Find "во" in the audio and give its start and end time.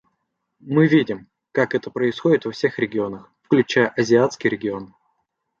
2.45-2.51